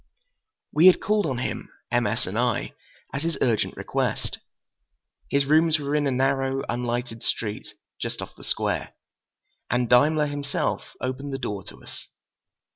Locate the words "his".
3.21-3.37, 5.29-5.45